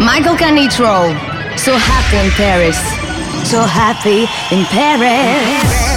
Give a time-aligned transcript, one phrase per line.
[0.00, 1.16] Michael Canitrot.
[1.58, 2.76] So happy in Paris.
[3.48, 5.96] So happy in Paris.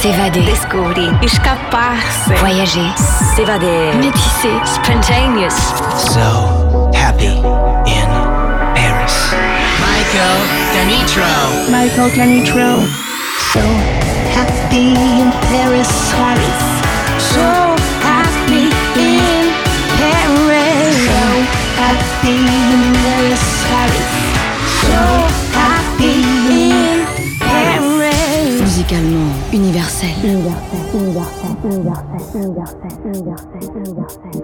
[0.00, 0.44] S'évader.
[0.44, 1.10] Descobrir.
[1.22, 2.34] Escapar-se.
[2.34, 2.92] Voyager.
[3.34, 3.94] S'évader.
[3.96, 4.60] Métisser.
[4.66, 5.56] Spontaneous.
[6.12, 7.40] So happy
[7.88, 8.08] in
[8.76, 9.32] Paris.
[9.80, 10.38] Michael
[10.74, 11.70] Canitrot.
[11.70, 12.84] Michael Canitrot.
[13.52, 13.60] So
[14.36, 15.88] happy in Paris.
[16.12, 16.60] Paris.
[17.32, 17.73] So
[30.04, 30.12] 三
[30.44, 34.43] 角菜，三角菜，三角菜，三角菜，三角菜，三。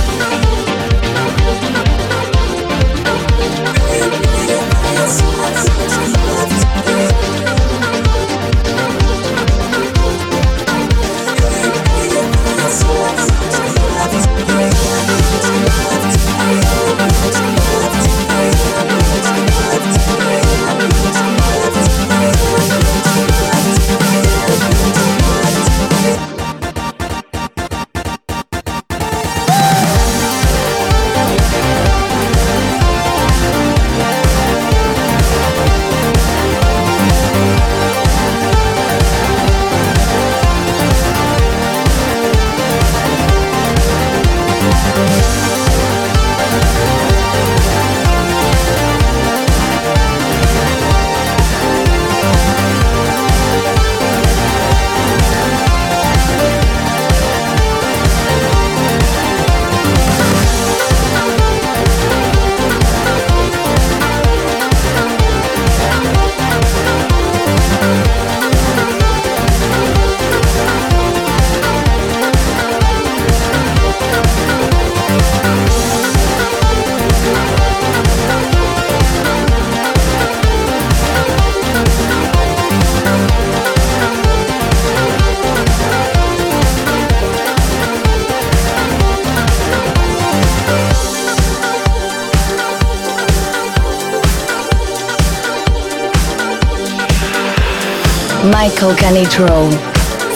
[98.91, 99.73] Michael Canitrot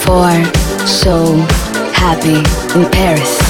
[0.04, 1.36] for So
[1.92, 2.38] Happy
[2.80, 3.45] in Paris.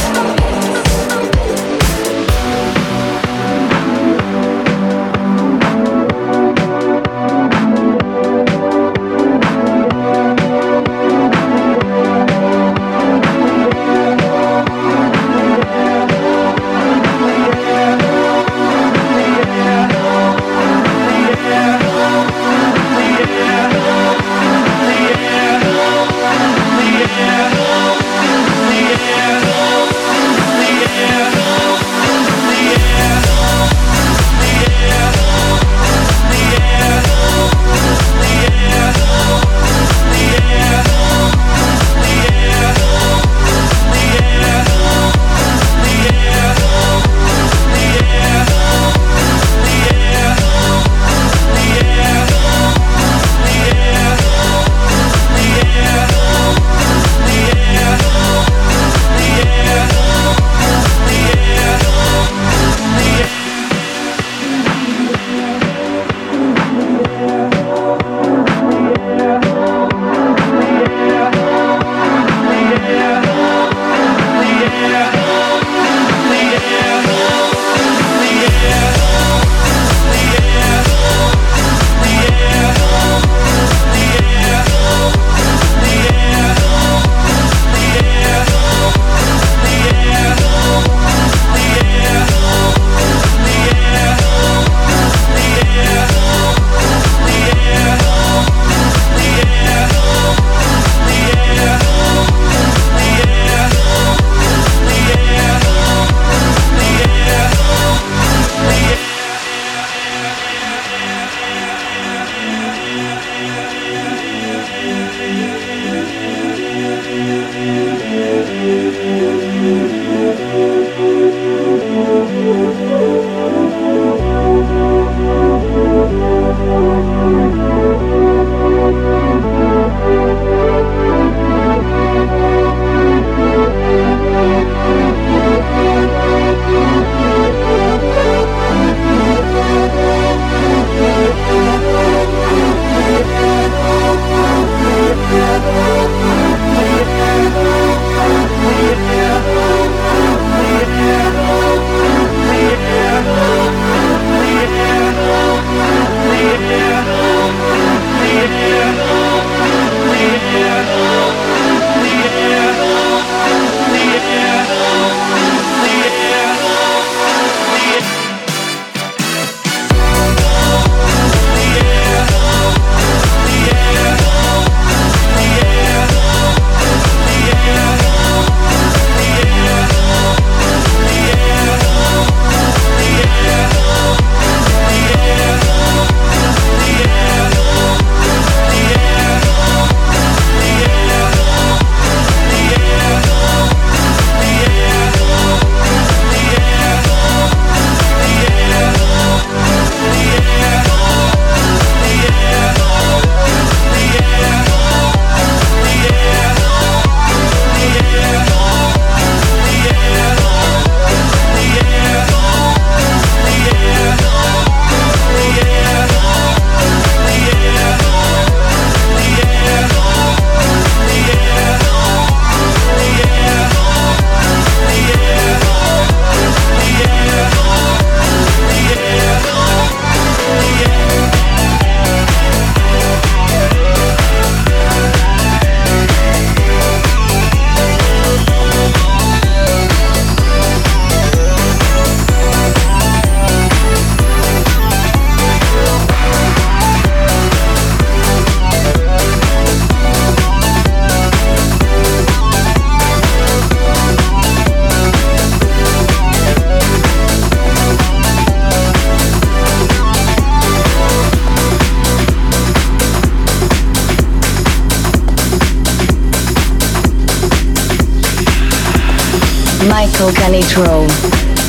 [270.25, 271.11] Michael Canitrot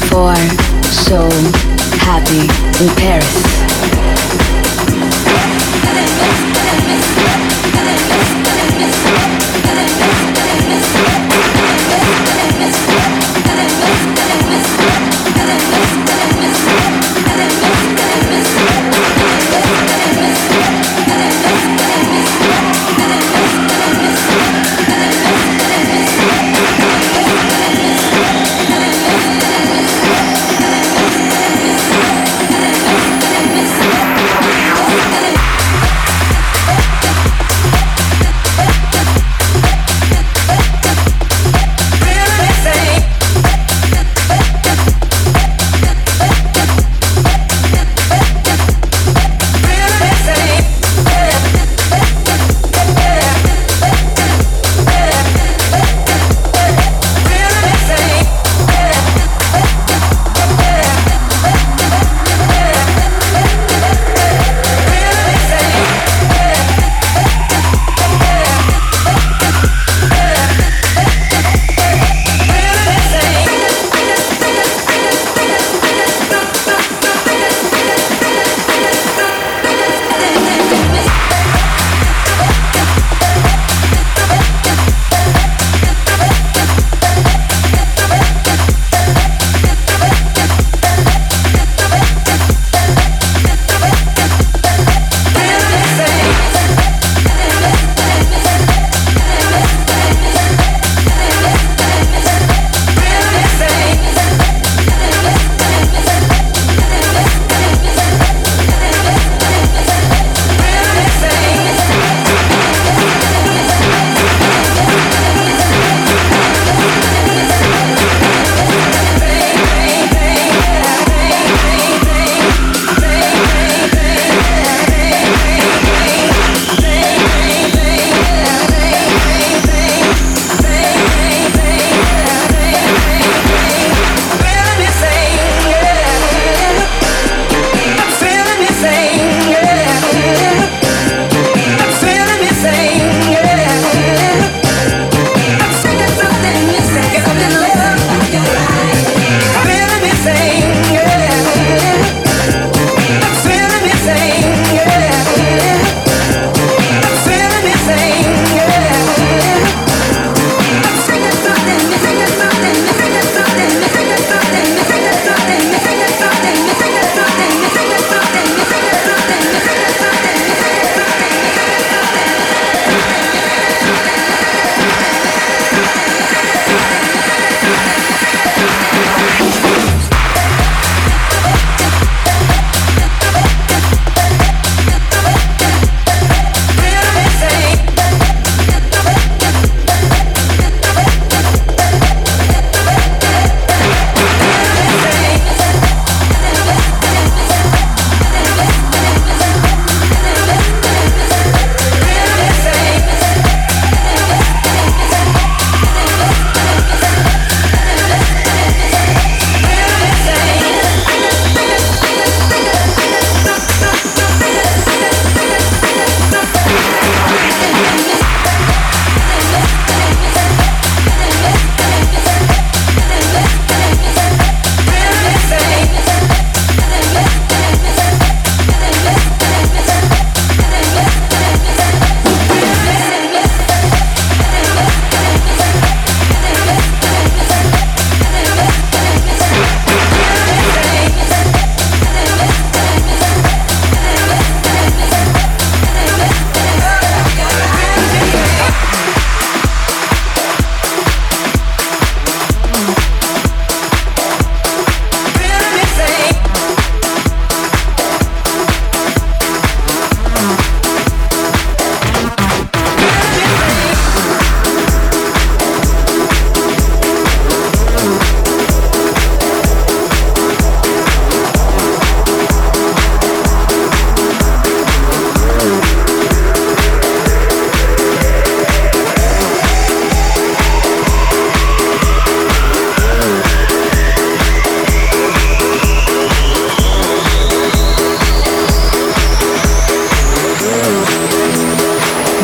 [0.08, 0.34] for
[0.90, 1.28] So
[1.98, 2.40] Happy
[2.82, 3.55] in Paris.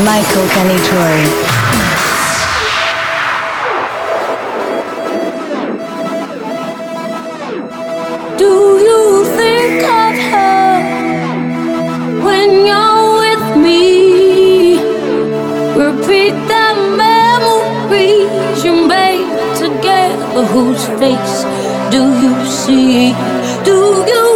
[0.04, 1.62] Michael Canitrot.
[20.52, 21.44] whose face
[21.90, 23.12] do you see?
[23.64, 24.32] Do you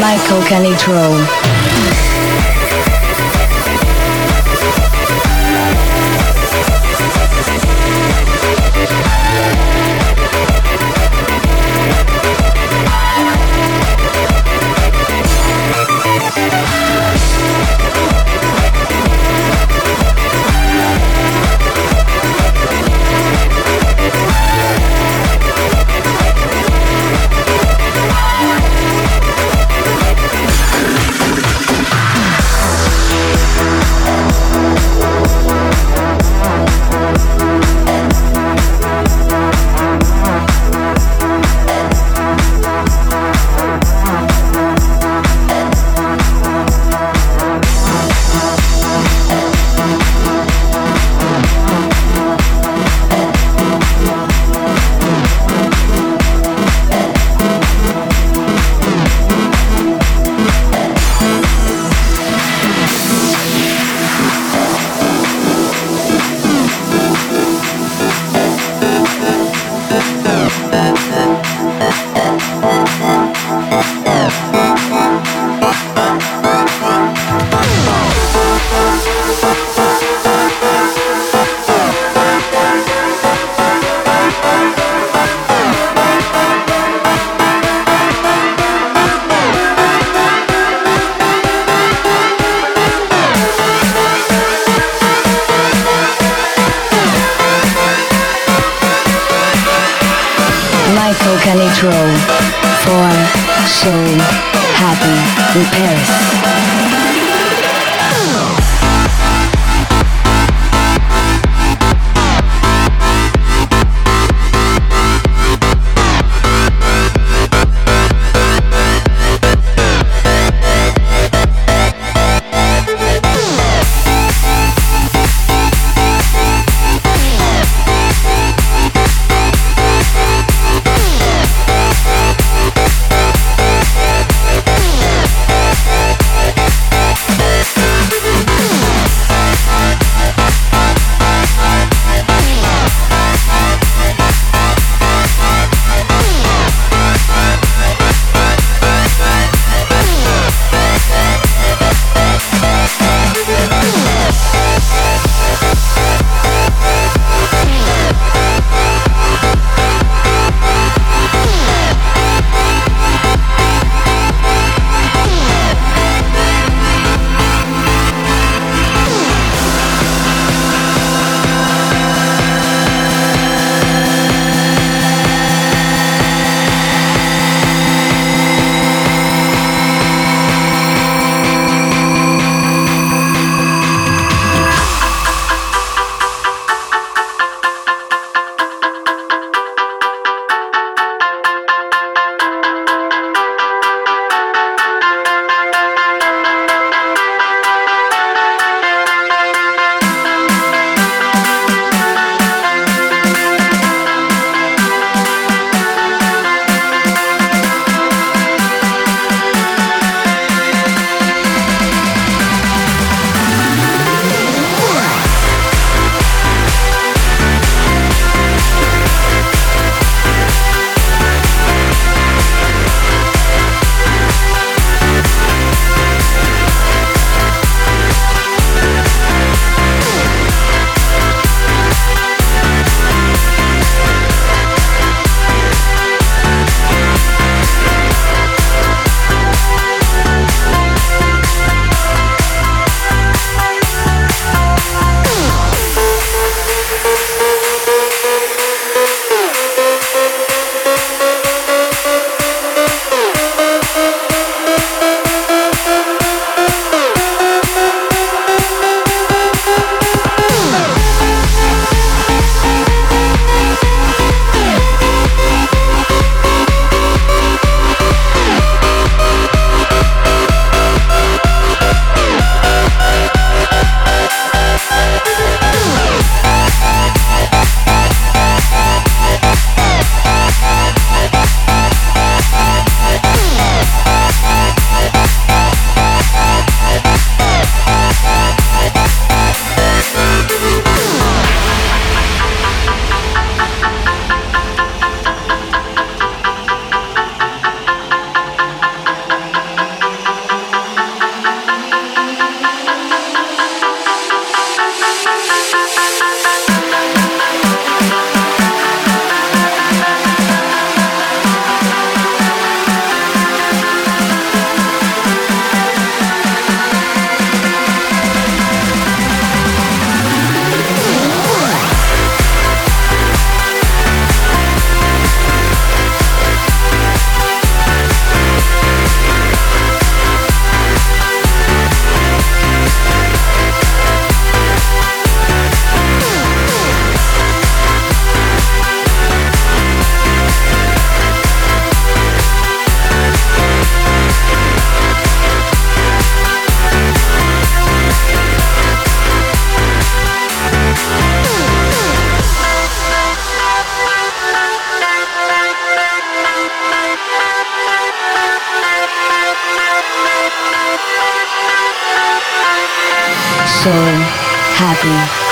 [0.00, 0.42] Michael.
[0.48, 2.01] Canitrot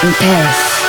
[0.03, 0.80] happy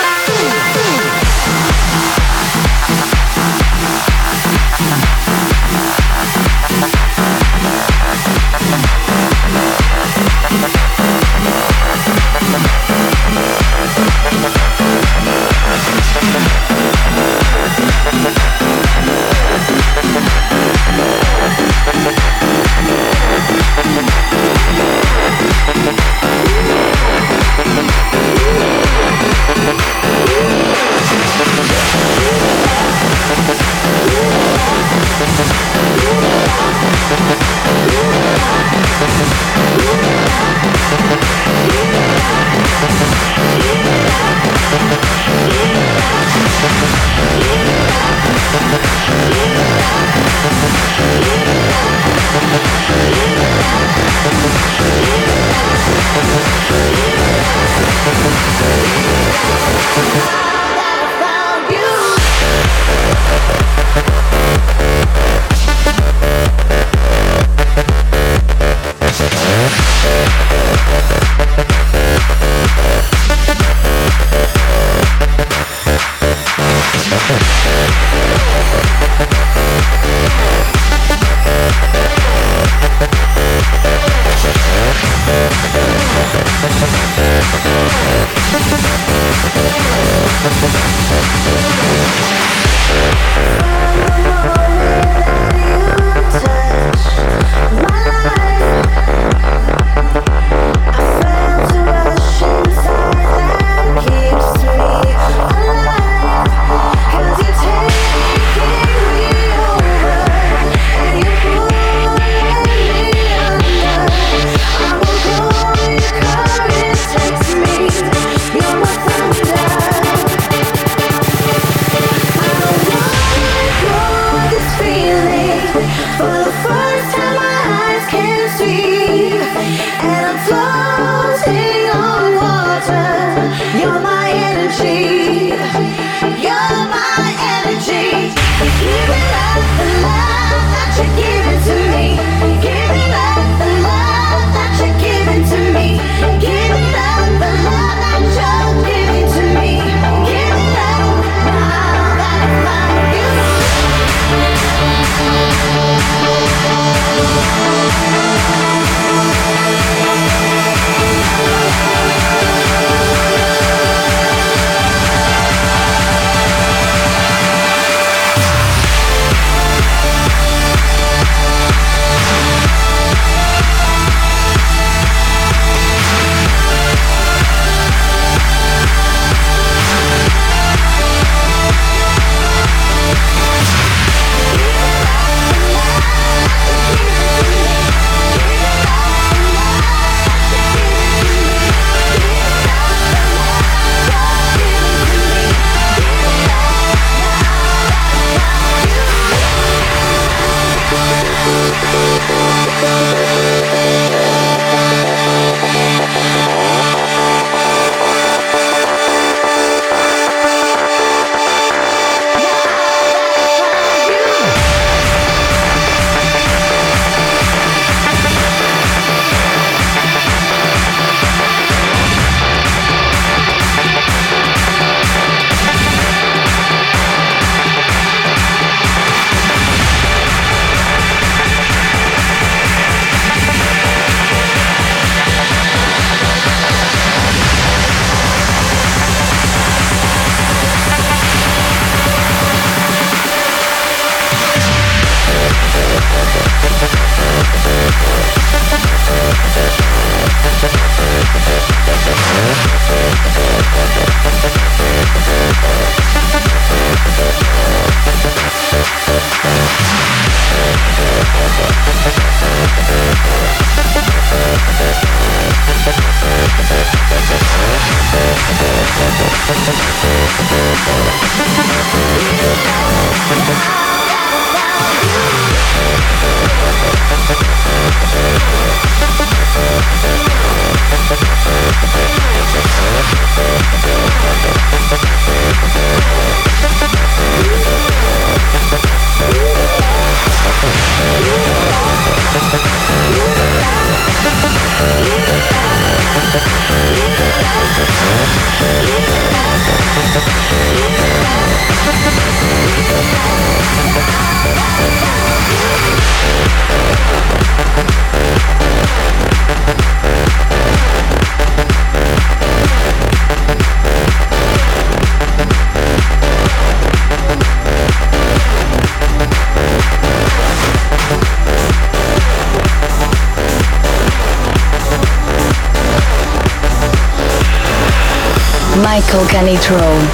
[329.11, 330.07] Michael Canitrot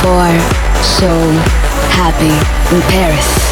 [0.00, 0.24] for
[0.82, 1.10] So
[1.92, 2.32] Happy
[2.74, 3.50] in Paris.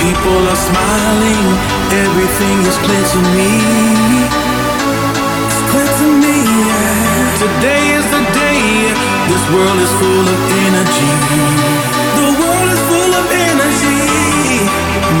[0.00, 1.46] People are smiling,
[1.92, 3.77] everything is clear to me.
[9.52, 11.12] World is full of energy.
[12.20, 14.68] The world is full of energy.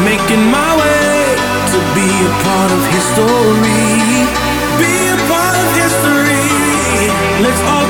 [0.04, 1.36] Making my way
[1.72, 4.28] to be a part of history.
[4.80, 6.44] Be a part of history.
[7.44, 7.87] Let's all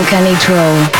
[0.00, 0.99] Michael Canitrot.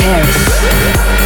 [0.00, 1.19] Paris.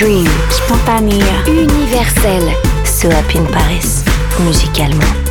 [0.00, 0.26] Dream.
[0.48, 1.44] Espontânea.
[1.46, 2.56] Universel.
[2.84, 4.02] So in Paris.
[4.44, 5.29] Musicalement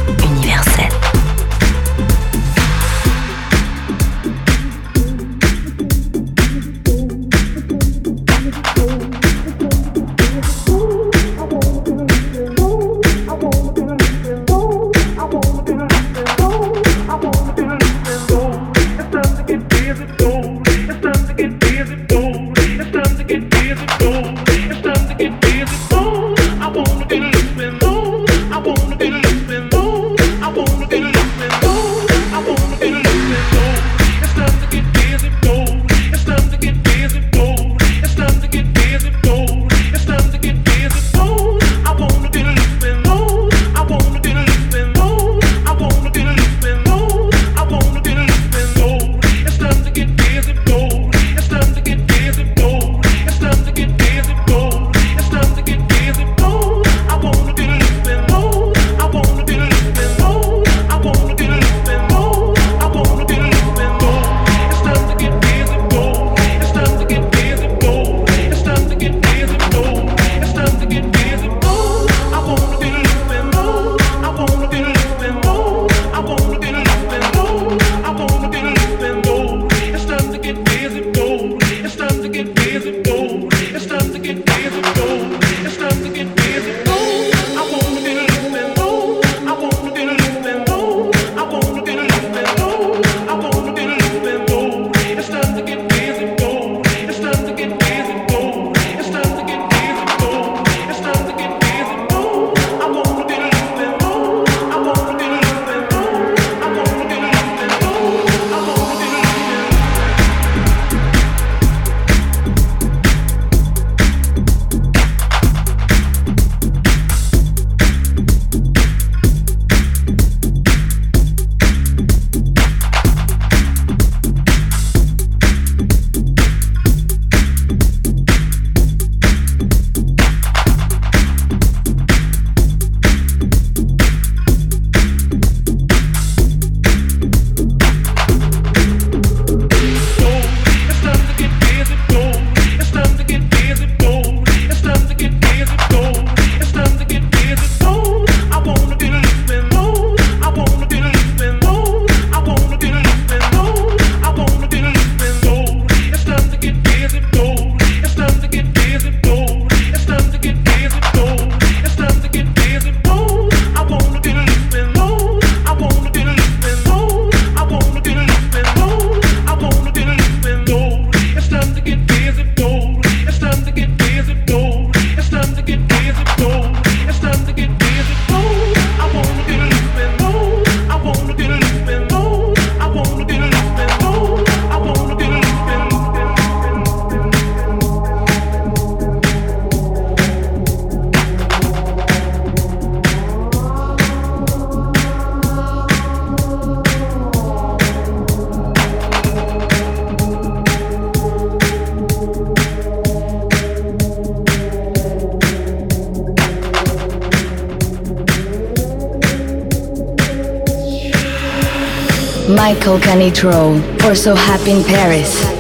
[212.70, 215.59] Michael Canitrot for So Happy in Paris.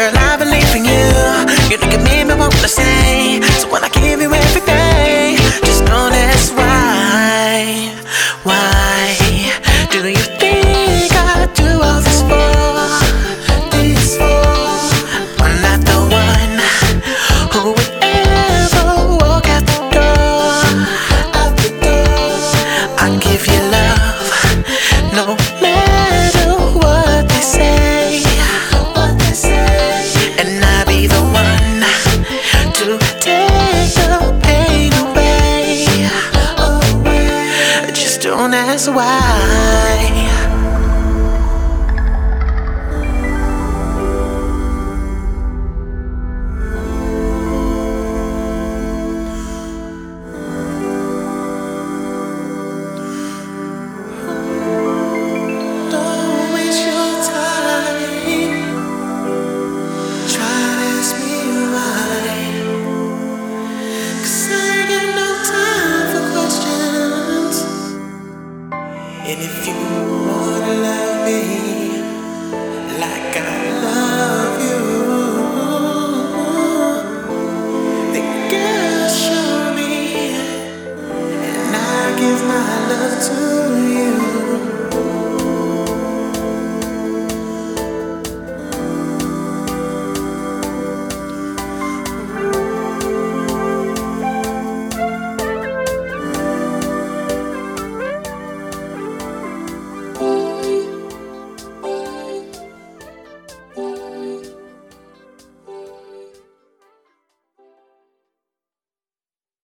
[0.00, 0.29] Don't ask